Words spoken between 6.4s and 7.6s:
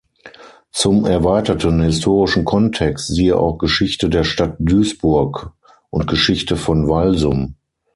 von Walsum".